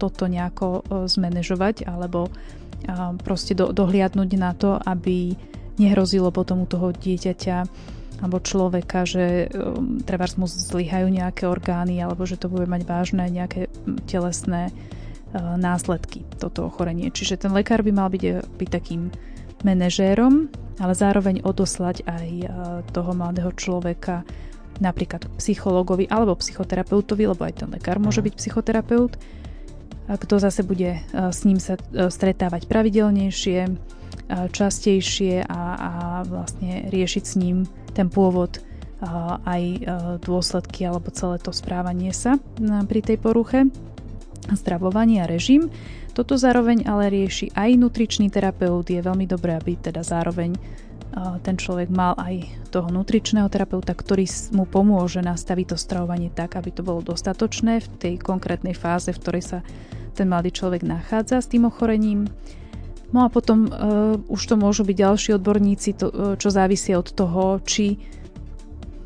[0.02, 2.34] toto nejako zmanéžovať alebo
[3.22, 5.38] proste do, dohliadnúť na to, aby
[5.78, 7.58] nehrozilo potom u toho dieťaťa
[8.18, 13.30] alebo človeka, že um, treba mu zlyhajú nejaké orgány alebo že to bude mať vážne
[13.30, 13.70] nejaké
[14.10, 14.97] telesné uh,
[15.36, 17.12] následky, toto ochorenie.
[17.12, 19.12] Čiže ten lekár by mal byť, e, byť takým
[19.66, 22.50] manažérom, ale zároveň odoslať aj uh,
[22.94, 24.22] toho mladého človeka
[24.78, 28.30] napríklad psychologovi alebo psychoterapeutovi, lebo aj ten lekár môže mhm.
[28.30, 29.18] byť psychoterapeut,
[30.08, 33.60] kto zase bude s ním sa stretávať pravidelnejšie,
[34.30, 35.92] častejšie a, a
[36.24, 38.64] vlastne riešiť s ním ten pôvod
[39.44, 39.64] aj
[40.24, 42.40] dôsledky alebo celé to správanie sa
[42.88, 43.68] pri tej poruche,
[44.54, 45.70] stravovanie a režim.
[46.14, 48.90] Toto zároveň ale rieši aj nutričný terapeut.
[48.90, 50.58] Je veľmi dobré, aby teda zároveň
[51.42, 56.70] ten človek mal aj toho nutričného terapeuta, ktorý mu pomôže nastaviť to stravovanie tak, aby
[56.70, 59.60] to bolo dostatočné v tej konkrétnej fáze, v ktorej sa
[60.14, 62.30] ten mladý človek nachádza s tým ochorením.
[63.14, 67.08] No a potom uh, už to môžu byť ďalší odborníci, to, uh, čo závisí od
[67.08, 67.96] toho, či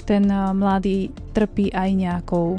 [0.10, 2.58] ten uh, mladý trpí aj nejakou,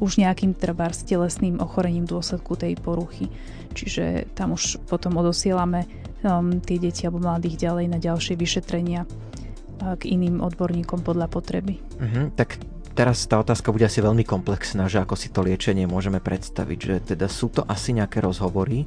[0.00, 3.32] už nejakým trebár s telesným ochorením dôsledku tej poruchy.
[3.72, 5.88] Čiže tam už potom odosielame
[6.22, 11.80] um, tie deti alebo mladých ďalej na ďalšie vyšetrenia uh, k iným odborníkom podľa potreby.
[11.96, 12.60] Uh-huh, tak
[12.92, 16.94] teraz tá otázka bude asi veľmi komplexná, že ako si to liečenie môžeme predstaviť, že
[17.16, 18.84] teda sú to asi nejaké rozhovory,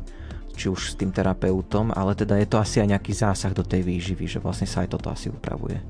[0.56, 3.84] či už s tým terapeutom, ale teda je to asi aj nejaký zásah do tej
[3.84, 5.84] výživy, že vlastne sa aj toto asi upravuje.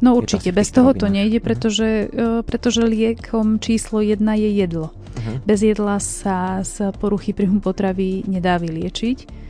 [0.00, 1.44] No určite, bez toho to nejde, mhm.
[1.44, 2.42] pretože, uh-huh.
[2.44, 4.92] pretože liekom číslo jedna je jedlo.
[4.92, 5.40] Uh-huh.
[5.48, 9.45] Bez jedla sa z poruchy príjmu potravy nedá vyliečiť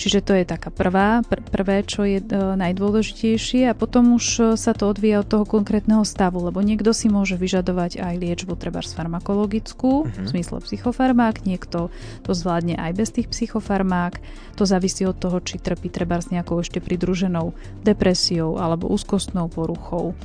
[0.00, 4.42] Čiže to je taká prvá, pr- prvé, čo je e, najdôležitejšie a potom už e,
[4.56, 8.80] sa to odvíja od toho konkrétneho stavu, lebo niekto si môže vyžadovať aj liečbu treba
[8.80, 10.24] farmakologickú, uh-huh.
[10.24, 11.92] v zmysle psychofarmák, niekto
[12.24, 14.24] to zvládne aj bez tých psychofarmák.
[14.56, 17.52] To závisí od toho, či trpí treba s nejakou ešte pridruženou
[17.84, 20.16] depresiou alebo úzkostnou poruchou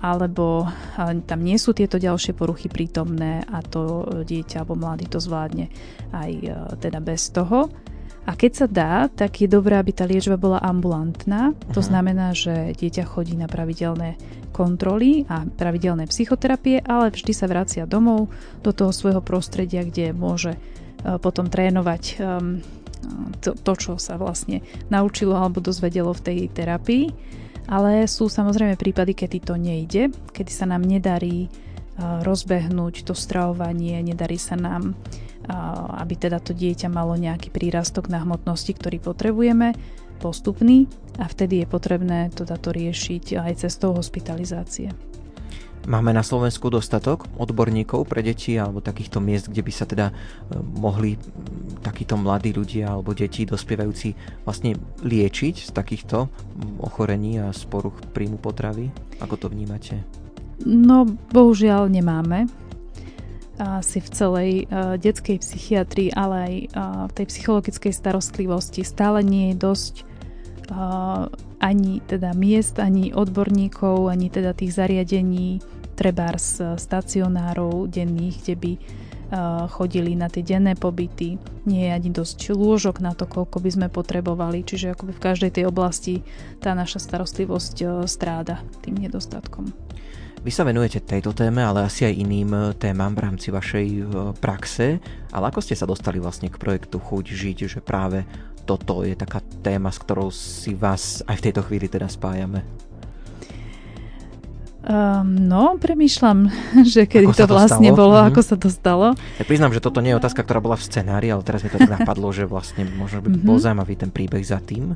[0.00, 0.64] alebo
[1.28, 5.68] tam nie sú tieto ďalšie poruchy prítomné a to dieťa alebo mladý to zvládne
[6.16, 7.68] aj e, teda bez toho.
[8.24, 11.52] A keď sa dá, tak je dobré, aby tá liečba bola ambulantná.
[11.76, 11.84] To uh-huh.
[11.84, 14.16] znamená, že dieťa chodí na pravidelné
[14.54, 18.32] kontroly a pravidelné psychoterapie, ale vždy sa vracia domov
[18.64, 22.64] do toho svojho prostredia, kde môže uh, potom trénovať um,
[23.44, 27.04] to, to, čo sa vlastne naučilo alebo dozvedelo v tej terapii.
[27.68, 34.00] Ale sú samozrejme prípady, kedy to nejde, kedy sa nám nedarí uh, rozbehnúť to stravovanie,
[34.00, 34.96] nedarí sa nám
[35.48, 39.76] aby teda to dieťa malo nejaký prírastok na hmotnosti, ktorý potrebujeme,
[40.22, 40.88] postupný
[41.20, 44.94] a vtedy je potrebné teda to riešiť aj cestou hospitalizácie.
[45.84, 50.14] Máme na Slovensku dostatok odborníkov pre deti alebo takýchto miest, kde by sa teda e,
[50.80, 51.20] mohli
[51.84, 54.16] takíto mladí ľudia alebo deti dospievajúci
[54.48, 56.32] vlastne liečiť z takýchto
[56.80, 58.88] ochorení a z poruch príjmu potravy?
[59.20, 60.00] Ako to vnímate?
[60.64, 62.48] No, bohužiaľ nemáme
[63.58, 66.68] asi v celej uh, detskej psychiatrii, ale aj uh,
[67.06, 69.94] v tej psychologickej starostlivosti stále nie je dosť
[70.74, 71.30] uh,
[71.62, 75.62] ani teda miest, ani odborníkov, ani teda tých zariadení,
[75.94, 78.72] trebárs stacionárov denných, kde by
[79.70, 81.38] chodili na tie denné pobyty.
[81.66, 85.50] Nie je ani dosť lôžok na to, koľko by sme potrebovali, čiže akoby v každej
[85.58, 86.22] tej oblasti
[86.62, 89.74] tá naša starostlivosť stráda tým nedostatkom.
[90.44, 94.02] Vy sa venujete tejto téme, ale asi aj iným e, témam v rámci vašej e,
[94.36, 95.00] praxe.
[95.32, 98.28] Ale ako ste sa dostali vlastne k projektu Chuť žiť, že práve
[98.68, 102.60] toto je taká téma, s ktorou si vás aj v tejto chvíli teda spájame?
[104.84, 106.52] Um, no, premýšľam,
[106.92, 107.96] že kedy to, to vlastne stalo?
[107.96, 108.36] bolo, mm-hmm.
[108.36, 109.06] ako sa to stalo.
[109.40, 111.80] Ja priznám, že toto nie je otázka, ktorá bola v scenári, ale teraz mi to
[111.80, 113.48] napadlo, že vlastne možno by mm-hmm.
[113.48, 114.92] bol zaujímavý ten príbeh za tým.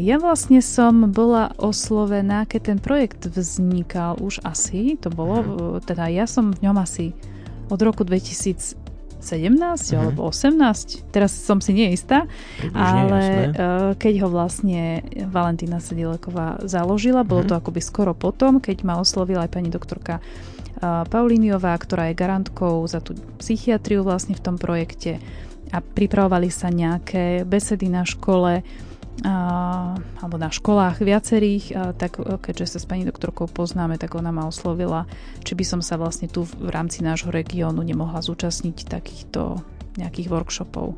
[0.00, 5.84] Ja vlastne som bola oslovená, keď ten projekt vznikal už asi, to bolo, uh-huh.
[5.84, 7.12] teda ja som v ňom asi
[7.68, 8.80] od roku 2017
[9.20, 9.92] uh-huh.
[9.92, 10.00] Mhm.
[10.00, 12.24] alebo 18, teraz som si neistá,
[12.72, 13.44] ale jasné.
[13.52, 13.64] E,
[14.00, 17.60] keď ho vlastne Valentína Sedileková založila, bolo uh-huh.
[17.60, 20.22] to akoby skoro potom, keď ma oslovila aj pani doktorka e,
[21.12, 25.20] Paulíniová, ktorá je garantkou za tú psychiatriu vlastne v tom projekte
[25.68, 28.64] a pripravovali sa nejaké besedy na škole,
[29.18, 34.46] alebo na školách viacerých, tak e, keďže sa s pani doktorkou poznáme, tak ona ma
[34.46, 35.10] oslovila,
[35.42, 39.58] či by som sa vlastne tu v rámci nášho regiónu nemohla zúčastniť takýchto
[39.98, 40.94] nejakých workshopov.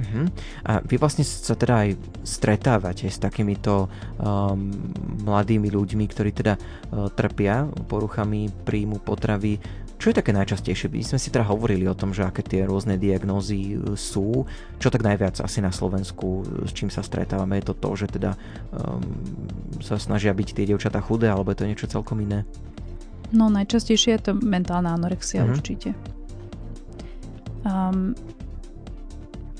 [0.00, 0.26] Uh-huh.
[0.64, 1.90] A vy vlastne sa teda aj
[2.24, 4.72] stretávate s takýmito um,
[5.28, 9.60] mladými ľuďmi, ktorí teda uh, trpia poruchami príjmu potravy.
[10.00, 10.88] Čo je také najčastejšie?
[10.88, 14.48] My sme si teda hovorili o tom, že aké tie rôzne diagnózy uh, sú.
[14.80, 18.16] Čo tak najviac asi na Slovensku, uh, s čím sa stretávame, je to to, že
[18.16, 18.32] teda
[18.72, 19.04] um,
[19.84, 22.48] sa snažia byť tie dievčatá chudé, alebo je to niečo celkom iné?
[23.30, 25.52] No najčastejšie je to mentálna anorexia uh-huh.
[25.52, 25.92] určite.
[27.68, 28.16] Um,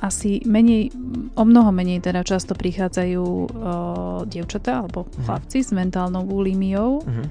[0.00, 0.88] asi menej,
[1.37, 3.44] o mnoho menej teda často prichádzajú uh,
[4.24, 5.29] dievčatá alebo uh-huh.
[5.29, 7.05] chlapci s mentálnou bulimiou.
[7.05, 7.29] Uh-huh.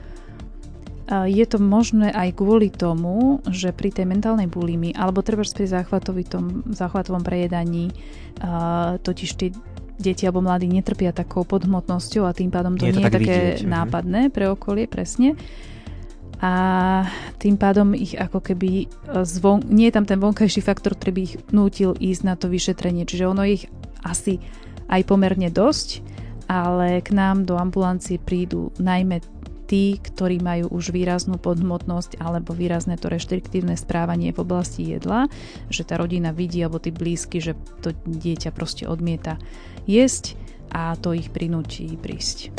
[1.09, 6.69] Je to možné aj kvôli tomu, že pri tej mentálnej bulimi alebo treba pri záchvatovitom,
[6.69, 7.89] záchvatovom prejedaní
[9.01, 9.49] totiž tie
[9.97, 13.67] deti alebo mladí netrpia takou podhmotnosťou a tým pádom to nie, nie je také vidieť,
[13.67, 15.35] nápadné pre okolie, presne
[16.39, 16.53] a
[17.35, 21.21] tým pádom ich ako keby e, zvon, nie je tam ten vonkajší faktor, ktorý by
[21.27, 23.03] ich nútil ísť na to vyšetrenie.
[23.03, 23.67] Čiže ono ich
[24.07, 24.39] asi
[24.87, 25.99] aj pomerne dosť,
[26.47, 29.19] ale k nám do ambulancie prídu najmä
[29.69, 35.29] tí, ktorí majú už výraznú podhmotnosť alebo výrazné to reštriktívne správanie v oblasti jedla,
[35.69, 37.53] že tá rodina vidí alebo tí blízky, že
[37.86, 39.38] to dieťa proste odmieta
[39.86, 40.34] jesť
[40.73, 42.49] a to ich prinúti prísť.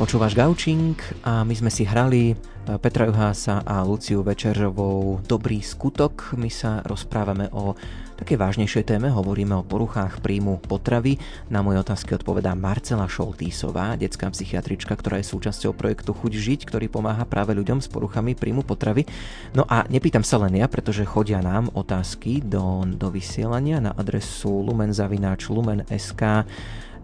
[0.00, 0.96] Počúvaš Gaučing
[1.28, 2.34] a my sme si hrali e,
[2.80, 6.40] Petra Juhása a Luciu Večerovou Dobrý skutok.
[6.40, 7.76] My sa rozprávame o
[8.20, 11.16] také vážnejšej téme, hovoríme o poruchách príjmu potravy.
[11.48, 16.92] Na moje otázky odpovedá Marcela Šoltísová, detská psychiatrička, ktorá je súčasťou projektu Chuť žiť, ktorý
[16.92, 19.08] pomáha práve ľuďom s poruchami príjmu potravy.
[19.56, 24.52] No a nepýtam sa len ja, pretože chodia nám otázky do, do vysielania na adresu
[24.68, 26.44] lumenzavináč lumen.sk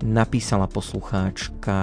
[0.04, 1.76] napísala poslucháčka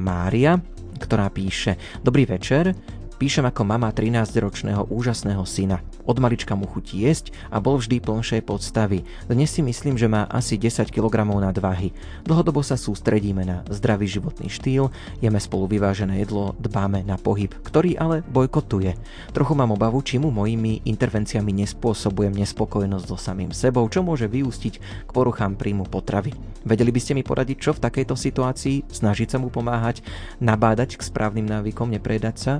[0.00, 0.56] Mária,
[0.96, 2.72] ktorá píše Dobrý večer,
[3.18, 5.82] Píšem ako mama 13-ročného úžasného syna.
[6.06, 9.02] Od malička mu chutí jesť a bol vždy plnšej podstavy.
[9.26, 11.90] Dnes si myslím, že má asi 10 kg nadváhy.
[12.22, 17.98] Dlhodobo sa sústredíme na zdravý životný štýl, jeme spolu vyvážené jedlo, dbáme na pohyb, ktorý
[17.98, 18.94] ale bojkotuje.
[19.34, 24.74] Trochu mám obavu, či mu mojimi intervenciami nespôsobujem nespokojnosť so samým sebou, čo môže vyústiť
[24.78, 26.38] k poruchám príjmu potravy.
[26.62, 30.06] Vedeli by ste mi poradiť, čo v takejto situácii, snažiť sa mu pomáhať,
[30.38, 32.54] nabádať k správnym návykom, nepredať sa,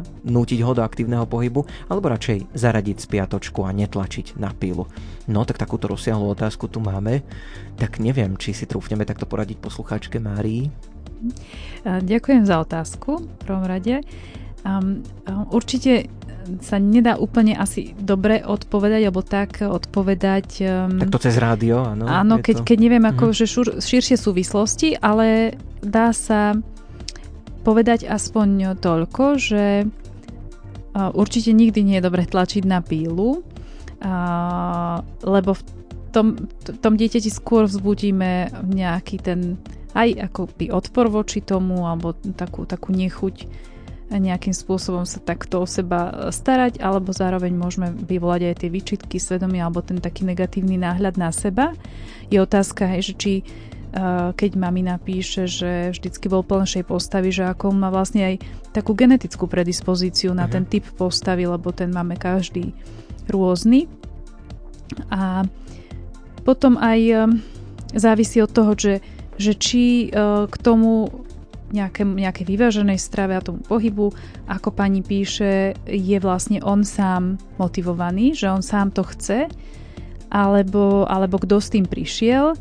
[0.49, 4.89] donútiť ho do aktívneho pohybu, alebo radšej zaradiť spiatočku a netlačiť na pílu.
[5.29, 7.21] No tak takúto rozsiahlu otázku tu máme,
[7.77, 10.73] tak neviem, či si trúfneme takto poradiť poslucháčke Márii.
[11.85, 14.01] Ďakujem za otázku v prvom rade.
[14.65, 15.05] Um,
[15.53, 16.09] určite
[16.65, 20.65] sa nedá úplne asi dobre odpovedať, alebo tak odpovedať...
[20.65, 22.09] Um, tak to cez rádio, áno?
[22.09, 22.73] Áno, keď, to...
[22.73, 23.35] keď neviem ako, mm.
[23.37, 26.57] že šur, širšie súvislosti, ale dá sa
[27.69, 29.85] povedať aspoň toľko, že
[30.99, 33.47] Určite nikdy nie je dobre tlačiť na pílu,
[35.23, 35.63] lebo v
[36.11, 36.27] tom,
[36.83, 39.61] tom dieťati skôr vzbudíme nejaký ten
[39.97, 43.49] aj akoby odpor voči tomu alebo takú, takú nechuť
[44.09, 49.69] nejakým spôsobom sa takto o seba starať, alebo zároveň môžeme vyvolať aj tie výčitky svedomia
[49.69, 51.77] alebo ten taký negatívny náhľad na seba.
[52.33, 53.33] Je otázka, hej, že či
[54.37, 58.35] keď mami napíše, že vždycky bol plnšej postavy, že ako má vlastne aj
[58.77, 62.77] takú genetickú predispozíciu na ten typ postavy, lebo ten máme každý
[63.33, 63.89] rôzny.
[65.09, 65.45] A
[66.45, 67.15] potom aj e,
[67.97, 69.05] závisí od toho, že,
[69.37, 71.09] že či e, k tomu
[71.69, 74.13] nejaké, nejaké vyváženej strave a tomu pohybu,
[74.49, 79.49] ako pani píše, je vlastne on sám motivovaný, že on sám to chce,
[80.33, 82.57] alebo, alebo kto s tým prišiel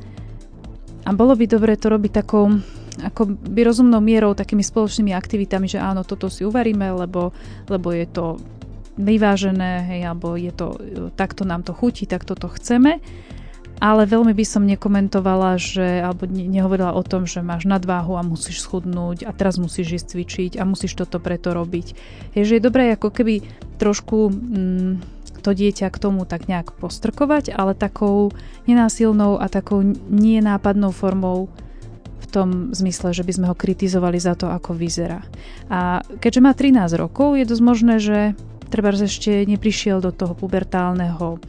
[1.07, 2.51] a bolo by dobre to robiť takou
[2.97, 7.29] ako by rozumnou mierou, takými spoločnými aktivitami, že áno, toto si uvaríme, lebo,
[7.69, 8.41] lebo je to
[8.97, 10.73] vyvážené, hej, alebo je to,
[11.13, 12.97] takto nám to chutí, takto to chceme.
[13.77, 18.25] Ale veľmi by som nekomentovala, že, alebo ne, nehovorila o tom, že máš nadváhu a
[18.25, 21.93] musíš schudnúť a teraz musíš ísť cvičiť a musíš toto preto robiť.
[22.33, 23.45] Je, že je dobré ako keby
[23.77, 28.33] trošku mm, to dieťa k tomu tak nejak postrkovať, ale takou
[28.65, 31.49] nenásilnou a takou nenápadnou formou
[32.21, 35.23] v tom zmysle, že by sme ho kritizovali za to, ako vyzerá.
[35.71, 38.19] A keďže má 13 rokov, je dosť možné, že
[38.67, 41.39] treba ešte neprišiel do toho pubertálneho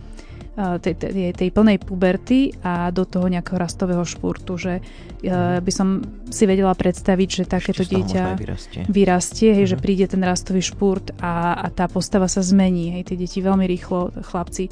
[0.59, 6.03] tej, tej, tej plnej puberty a do toho nejakého rastového špurtu, že uh, by som
[6.35, 9.73] si vedela predstaviť, že takéto dieťa vyrastie, vyrastie hej, uh-huh.
[9.73, 9.85] že mhm.
[9.87, 12.91] príde ten rastový špurt a, a tá postava sa zmení.
[12.99, 14.67] Hej, tie deti veľmi rýchlo, chlapci,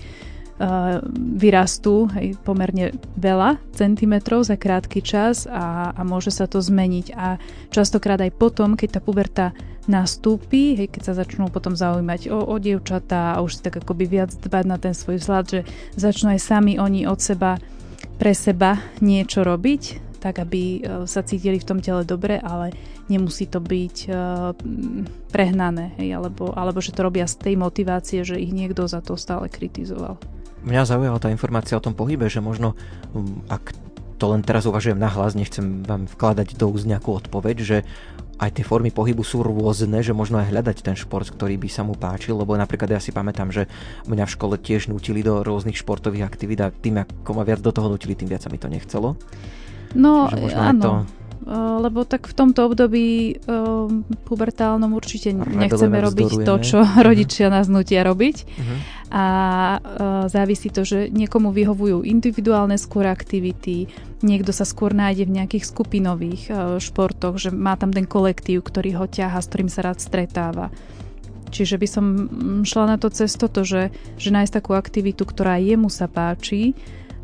[0.59, 7.07] uh, vyrastú hej, pomerne veľa centimetrov za krátky čas a, a môže sa to zmeniť.
[7.15, 7.39] A
[7.71, 9.55] častokrát aj potom, keď tá puberta
[9.87, 14.05] nastúpi, hej, keď sa začnú potom zaujímať o, o dievčatá a už si tak akoby
[14.07, 15.61] viac dbať na ten svoj vzhľad, že
[15.95, 17.59] začnú aj sami oni od seba
[18.17, 19.83] pre seba niečo robiť,
[20.21, 22.73] tak aby e, sa cítili v tom tele dobre, ale
[23.07, 24.51] nemusí to byť uh,
[25.31, 29.15] prehnané, hej, alebo, alebo že to robia z tej motivácie, že ich niekto za to
[29.15, 30.19] stále kritizoval.
[30.67, 32.75] Mňa zaujala tá informácia o tom pohybe, že možno
[33.15, 33.71] um, ak
[34.17, 37.79] to len teraz uvažujem nahlas, nechcem vám vkladať do úst nejakú odpoveď, že
[38.37, 41.83] aj tie formy pohybu sú rôzne, že možno aj hľadať ten šport, ktorý by sa
[41.89, 43.65] mu páčil, lebo napríklad ja si pamätám, že
[44.05, 47.73] mňa v škole tiež nutili do rôznych športových aktivít a tým, ako ma viac do
[47.73, 49.17] toho nutili, tým viac sa mi to nechcelo.
[49.97, 50.83] No, áno.
[50.85, 50.93] To...
[51.83, 53.87] Lebo tak v tomto období uh,
[54.27, 58.37] pubertálnom určite nechceme robiť to, čo rodičia nás nutia robiť.
[58.43, 58.79] Uh-huh.
[59.15, 59.25] A
[59.79, 63.87] uh, závisí to, že niekomu vyhovujú individuálne skôr aktivity,
[64.27, 68.99] niekto sa skôr nájde v nejakých skupinových uh, športoch, že má tam ten kolektív, ktorý
[68.99, 70.75] ho ťaha, s ktorým sa rád stretáva.
[71.55, 72.05] Čiže by som
[72.67, 76.75] šla na to cez toto, že, že nájsť takú aktivitu, ktorá jemu sa páči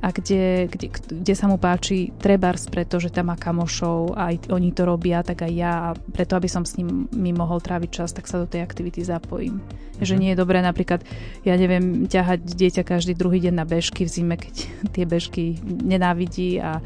[0.03, 4.75] a kde, kde, kde sa mu páči trebárs, pretože tam má kamošov a aj oni
[4.75, 8.11] to robia, tak aj ja a preto, aby som s ním mi mohol tráviť čas,
[8.11, 9.63] tak sa do tej aktivity zapojím.
[9.63, 10.03] Mm-hmm.
[10.03, 11.07] Že nie je dobré napríklad,
[11.47, 14.55] ja neviem, ťahať dieťa každý druhý deň na bežky v zime, keď
[14.99, 16.83] tie bežky nenávidí a,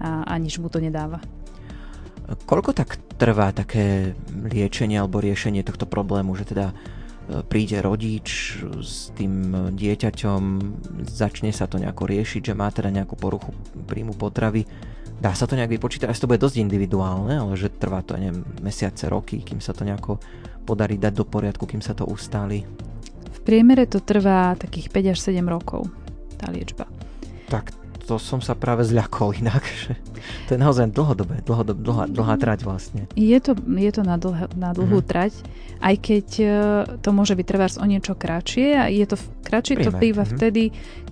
[0.00, 1.20] a, a nič mu to nedáva.
[2.48, 6.72] Koľko tak trvá také liečenie alebo riešenie tohto problému, že teda
[7.48, 10.40] príde rodič s tým dieťaťom,
[11.08, 13.56] začne sa to nejako riešiť, že má teda nejakú poruchu
[13.88, 14.68] príjmu potravy.
[15.14, 18.44] Dá sa to nejak vypočítať, asi to bude dosť individuálne, ale že trvá to, neviem,
[18.60, 20.20] mesiace, roky, kým sa to nejako
[20.68, 22.66] podarí dať do poriadku, kým sa to ustáli.
[23.32, 25.88] V priemere to trvá takých 5 až 7 rokov,
[26.36, 26.84] tá liečba.
[27.48, 29.64] Tak to som sa práve zľakol inak,
[30.46, 33.02] to je naozaj dlhodobé, dlhodobé dlhá, dlhá trať vlastne.
[33.16, 35.10] Je to, je to na, dlh, na dlhú mm-hmm.
[35.10, 35.32] trať,
[35.80, 36.46] aj keď e,
[37.00, 39.86] to môže byť trvás o niečo kratšie a je to kratšie Príjme.
[39.88, 40.36] to býva mm-hmm.
[40.36, 40.64] vtedy,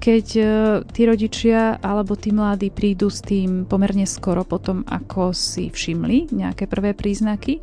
[0.02, 0.46] keď uh,
[0.90, 6.66] tí rodičia alebo tí mladí prídu s tým pomerne skoro potom, ako si všimli nejaké
[6.66, 7.62] prvé príznaky,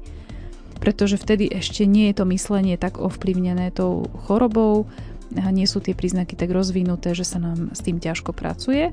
[0.79, 4.87] pretože vtedy ešte nie je to myslenie tak ovplyvnené tou chorobou,
[5.29, 8.89] nie sú tie príznaky tak rozvinuté, že sa nám s tým ťažko pracuje.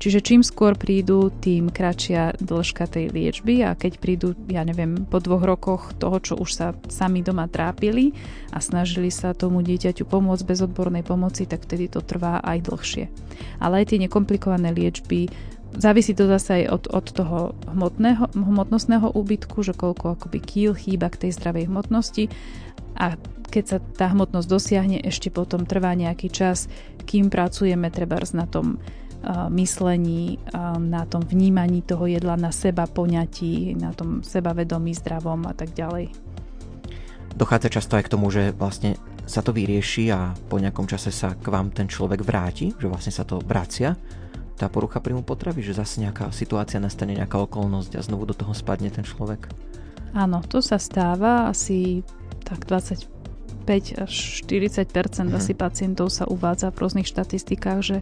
[0.00, 5.20] Čiže čím skôr prídu, tým kratšia dĺžka tej liečby a keď prídu, ja neviem, po
[5.20, 8.16] dvoch rokoch toho, čo už sa sami doma trápili
[8.54, 13.04] a snažili sa tomu dieťaťu pomôcť bez odbornej pomoci, tak vtedy to trvá aj dlhšie.
[13.60, 15.28] Ale aj tie nekomplikované liečby
[15.70, 17.38] Závisí to zase aj od, od toho
[17.70, 22.26] hmotného, hmotnostného úbytku, že koľko akoby kýl chýba k tej zdravej hmotnosti
[23.00, 23.16] a
[23.50, 26.68] keď sa tá hmotnosť dosiahne, ešte potom trvá nejaký čas,
[27.08, 32.86] kým pracujeme treba na tom uh, myslení, uh, na tom vnímaní toho jedla, na seba
[32.86, 36.14] poňatí, na tom sebavedomí, zdravom a tak ďalej.
[37.34, 38.94] Dochádza často aj k tomu, že vlastne
[39.26, 43.14] sa to vyrieši a po nejakom čase sa k vám ten človek vráti, že vlastne
[43.14, 43.94] sa to vracia,
[44.58, 48.52] tá porucha príjmu potravy, že zase nejaká situácia nastane, nejaká okolnosť a znovu do toho
[48.52, 49.48] spadne ten človek.
[50.12, 52.02] Áno, to sa stáva asi
[52.50, 53.06] tak 20
[53.60, 55.36] 5 až 40 mm.
[55.38, 57.98] asi pacientov sa uvádza v rôznych štatistikách, že,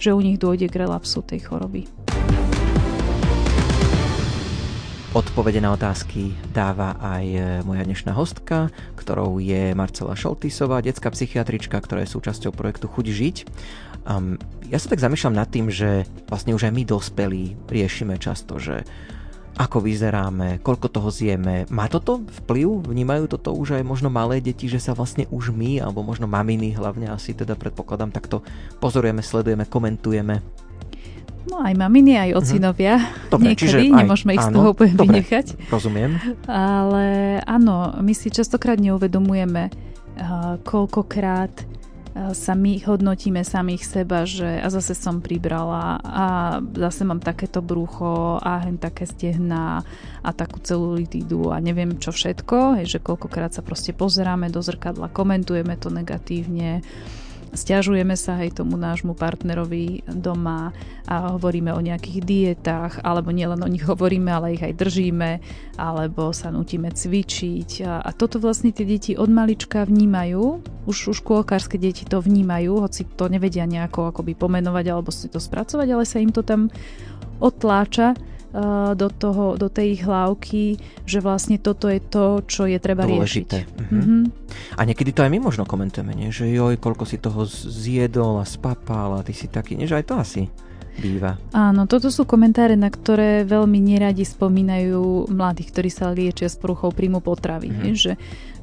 [0.00, 1.84] že u nich dôjde k relapsu tej choroby.
[5.12, 11.78] Odpovede na otázky dáva aj e, moja dnešná hostka, ktorou je Marcela Šoltisová, detská psychiatrička,
[11.78, 13.36] ktorá je súčasťou projektu Chuť žiť.
[14.10, 14.40] Um,
[14.72, 18.82] ja sa tak zamýšľam nad tým, že vlastne už aj my dospelí riešime často, že
[19.54, 21.66] ako vyzeráme, koľko toho zjeme.
[21.70, 22.90] Má toto vplyv?
[22.90, 26.74] Vnímajú toto už aj možno malé deti, že sa vlastne už my, alebo možno maminy
[26.74, 28.42] hlavne asi teda predpokladám, takto
[28.82, 30.42] pozorujeme, sledujeme, komentujeme.
[31.44, 32.96] No aj maminy, aj ocinovia.
[32.98, 33.30] Mm-hmm.
[33.30, 35.46] Dobre, Niekedy, čiže aj, nemôžeme ich áno, z toho úplne dobre, vynechať.
[35.68, 36.10] Rozumiem.
[36.48, 37.04] Ale
[37.44, 41.52] áno, my si častokrát neuvedomujeme, uh, koľkokrát
[42.14, 46.26] sa my hodnotíme samých seba, že a zase som pribrala a
[46.62, 49.82] zase mám takéto brucho a hen také stehna
[50.22, 55.10] a takú celulitídu a neviem čo všetko, hej, že koľkokrát sa proste pozeráme do zrkadla,
[55.10, 56.86] komentujeme to negatívne
[57.54, 60.74] stiažujeme sa aj tomu nášmu partnerovi doma
[61.08, 65.30] a hovoríme o nejakých dietách, alebo nielen o nich hovoríme, ale ich aj držíme,
[65.80, 67.70] alebo sa nutíme cvičiť.
[67.86, 72.84] A, a toto vlastne tie deti od malička vnímajú, už, už škôlkárske deti to vnímajú,
[72.84, 76.68] hoci to nevedia nejako akoby pomenovať alebo si to spracovať, ale sa im to tam
[77.40, 78.18] otláča
[78.94, 83.66] do, toho, do tej ich hlavky, že vlastne toto je to, čo je treba Dôležité.
[83.66, 83.80] riešiť.
[83.82, 83.94] Mhm.
[83.98, 84.22] Mm-hmm.
[84.78, 86.30] A niekedy to aj my možno komentujeme, nie?
[86.30, 89.90] že joj, koľko si toho zjedol a spapal a ty si taký, nie?
[89.90, 90.42] Že aj to asi
[90.98, 91.36] býva.
[91.50, 96.94] Áno, toto sú komentáre, na ktoré veľmi neradi spomínajú mladých, ktorí sa liečia s poruchou
[96.94, 97.70] príjmu potravy.
[97.70, 97.94] Mm-hmm.
[97.94, 98.12] Že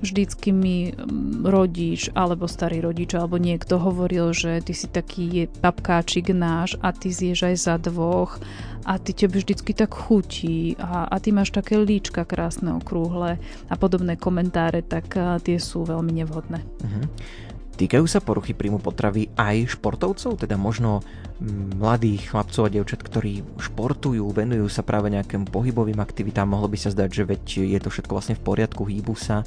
[0.01, 6.33] vždycky mi mm, rodič, alebo starý rodič, alebo niekto hovoril, že ty si taký papkáčik
[6.33, 8.41] náš a ty zješ aj za dvoch
[8.81, 13.37] a ty tebe vždycky tak chutí a, a ty máš také líčka krásne okrúhle
[13.69, 15.13] a podobné komentáre, tak
[15.45, 16.65] tie sú veľmi nevhodné.
[16.65, 17.05] Mm-hmm.
[17.71, 21.01] Týkajú sa poruchy príjmu potravy aj športovcov, teda možno
[21.81, 26.93] mladých chlapcov a dievčat, ktorí športujú, venujú sa práve nejakým pohybovým aktivitám, mohlo by sa
[26.93, 29.41] zdať, že veď je to všetko vlastne v poriadku, hýbu sa,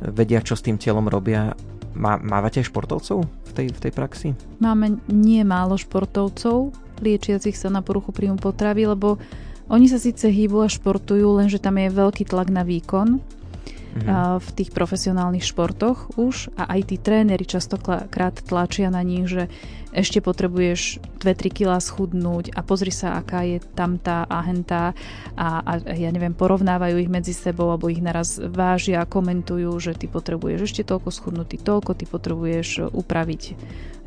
[0.00, 1.52] vedia, čo s tým telom robia.
[1.90, 4.28] Má, mávate športovcov v tej, v tej praxi?
[4.62, 6.72] Máme nie málo športovcov,
[7.02, 9.18] liečiacich sa na poruchu príjmu potravy, lebo
[9.66, 13.39] oni sa síce hýbu a športujú, lenže tam je veľký tlak na výkon
[13.72, 14.42] mm-hmm.
[14.42, 19.48] v tých profesionálnych športoch už a aj tí tréneri častokrát tlačia na nich, že
[19.90, 24.94] ešte potrebuješ 2-3 kg schudnúť a pozri sa, aká je tam tá hentá
[25.34, 29.98] a, a ja neviem, porovnávajú ich medzi sebou alebo ich naraz vážia a komentujú, že
[29.98, 33.42] ty potrebuješ ešte toľko schudnúť, ty toľko, ty potrebuješ upraviť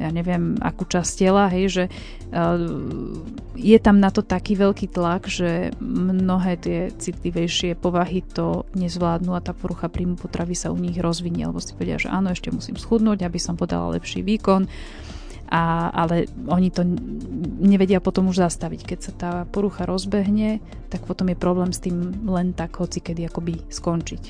[0.01, 1.83] ja neviem, akú časť tela, hej, že
[2.33, 2.57] uh,
[3.53, 9.43] je tam na to taký veľký tlak, že mnohé tie citlivejšie povahy to nezvládnu a
[9.43, 12.75] tá porucha príjmu potravy sa u nich rozvinie, lebo si povedia, že áno, ešte musím
[12.75, 14.65] schudnúť, aby som podala lepší výkon
[15.53, 16.81] a, ale oni to
[17.61, 18.81] nevedia potom už zastaviť.
[18.89, 20.57] Keď sa tá porucha rozbehne,
[20.89, 24.23] tak potom je problém s tým len tak hoci kedy akoby skončiť.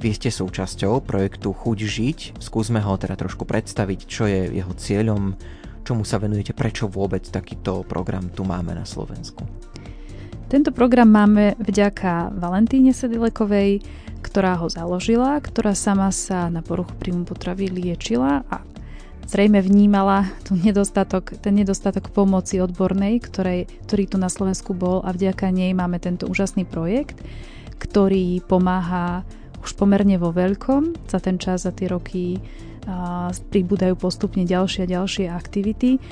[0.00, 2.18] Vy ste súčasťou projektu Chuť žiť.
[2.40, 5.36] Skúsme ho teda trošku predstaviť, čo je jeho cieľom,
[5.84, 9.44] čomu sa venujete, prečo vôbec takýto program tu máme na Slovensku.
[10.50, 13.80] Tento program máme vďaka Valentíne Sedilekovej,
[14.20, 18.60] ktorá ho založila, ktorá sama sa na poruchu príjmu potravy liečila a
[19.30, 25.14] zrejme vnímala tu nedostatok, ten nedostatok pomoci odbornej, ktorej, ktorý tu na Slovensku bol a
[25.14, 27.22] vďaka nej máme tento úžasný projekt,
[27.78, 29.22] ktorý pomáha
[29.62, 31.06] už pomerne vo veľkom.
[31.06, 32.42] Za ten čas, za tie roky
[32.90, 36.02] a, pribúdajú postupne ďalšie a ďalšie aktivity.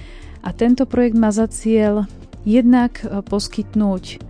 [0.46, 2.06] A tento projekt má za cieľ
[2.46, 4.22] jednak poskytnúť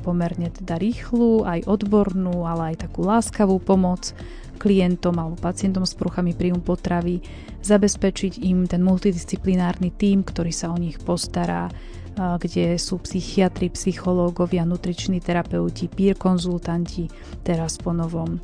[0.00, 4.16] pomerne teda rýchlu, aj odbornú, ale aj takú láskavú pomoc
[4.62, 7.18] klientom alebo pacientom s poruchami príjmu potravy,
[7.66, 11.66] zabezpečiť im ten multidisciplinárny tím, ktorý sa o nich postará,
[12.14, 17.10] kde sú psychiatri, psychológovia, nutriční terapeuti, peer konzultanti,
[17.42, 18.38] teraz po novom.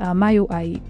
[0.00, 0.80] Majú aj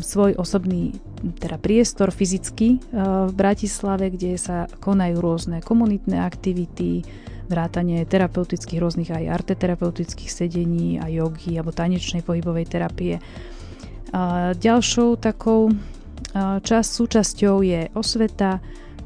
[0.00, 0.96] svoj osobný
[1.36, 2.80] teda priestor fyzicky
[3.28, 7.04] v Bratislave, kde sa konajú rôzne komunitné aktivity,
[7.48, 13.20] vrátanie terapeutických rôznych aj arteterapeutických sedení a jogy alebo tanečnej pohybovej terapie.
[14.56, 15.72] Ďalšou takou
[16.38, 18.60] časť, súčasťou je osveta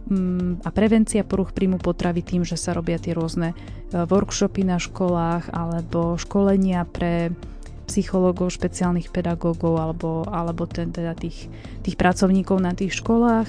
[0.08, 3.56] mm, a prevencia poruch príjmu potravy tým, že sa robia tie rôzne e,
[3.94, 7.30] workshopy na školách alebo školenia pre
[7.86, 11.50] psychológov, špeciálnych pedagógov alebo, alebo teda tých,
[11.84, 13.48] tých pracovníkov na tých školách.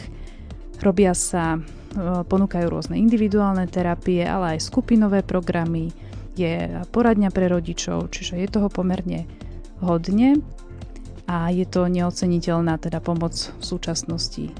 [0.83, 1.59] Robia sa, e,
[2.23, 5.93] ponúkajú rôzne individuálne terapie, ale aj skupinové programy,
[6.33, 9.29] je poradňa pre rodičov, čiže je toho pomerne
[9.85, 10.41] hodne
[11.33, 14.53] a je to neoceniteľná teda pomoc v súčasnosti.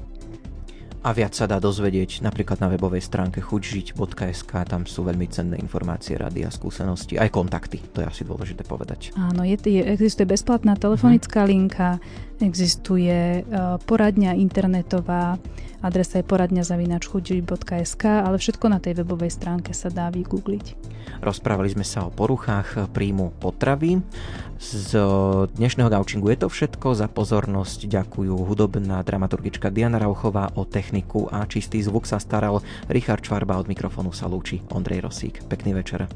[1.04, 6.16] A viac sa dá dozvedieť napríklad na webovej stránke chuťžiť.sk, tam sú veľmi cenné informácie,
[6.16, 9.12] rady a skúsenosti, aj kontakty, to je asi dôležité povedať.
[9.12, 11.50] Áno, je, je, existuje bezplatná telefonická hmm.
[11.52, 12.00] linka,
[12.40, 15.38] existuje uh, poradňa internetová,
[15.84, 20.80] Adresa je poradňa zavinačchudžiť.sk, ale všetko na tej webovej stránke sa dá vygoogliť.
[21.20, 24.00] Rozprávali sme sa o poruchách príjmu potravy.
[24.56, 24.96] Z
[25.60, 26.96] dnešného gaučingu je to všetko.
[26.96, 33.20] Za pozornosť ďakujú hudobná dramaturgička Diana Rauchová o techniku a čistý zvuk sa staral Richard
[33.20, 35.44] Čvarba od mikrofónu sa lúči Ondrej Rosík.
[35.52, 36.08] Pekný večer.